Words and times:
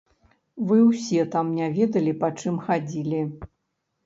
Вы 0.71 0.77
ўсе 0.85 1.25
там 1.35 1.51
не 1.59 1.67
ведалі, 1.77 2.15
па 2.25 2.31
чым 2.39 2.57
хадзілі. 2.71 3.21